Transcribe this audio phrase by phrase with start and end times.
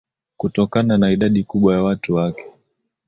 [0.37, 2.45] Kutokana na idadi kubwa ya watu wake